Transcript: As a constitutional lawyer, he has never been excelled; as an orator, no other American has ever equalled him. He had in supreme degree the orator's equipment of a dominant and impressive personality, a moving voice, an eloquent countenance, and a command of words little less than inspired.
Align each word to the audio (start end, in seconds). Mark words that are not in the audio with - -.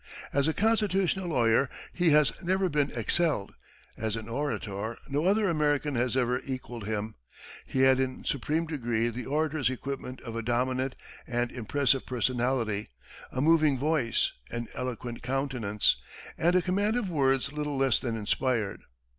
As 0.33 0.47
a 0.47 0.53
constitutional 0.55 1.27
lawyer, 1.27 1.69
he 1.93 2.09
has 2.09 2.31
never 2.43 2.69
been 2.69 2.89
excelled; 2.95 3.53
as 3.95 4.15
an 4.15 4.27
orator, 4.27 4.97
no 5.09 5.25
other 5.25 5.47
American 5.47 5.93
has 5.93 6.17
ever 6.17 6.41
equalled 6.43 6.87
him. 6.87 7.13
He 7.67 7.81
had 7.81 7.99
in 7.99 8.23
supreme 8.25 8.65
degree 8.65 9.09
the 9.09 9.27
orator's 9.27 9.69
equipment 9.69 10.19
of 10.21 10.35
a 10.35 10.41
dominant 10.41 10.95
and 11.27 11.51
impressive 11.51 12.07
personality, 12.07 12.87
a 13.31 13.41
moving 13.41 13.77
voice, 13.77 14.31
an 14.49 14.69
eloquent 14.73 15.21
countenance, 15.21 15.97
and 16.35 16.55
a 16.55 16.63
command 16.63 16.95
of 16.97 17.07
words 17.07 17.53
little 17.53 17.77
less 17.77 17.99
than 17.99 18.17
inspired. 18.17 18.81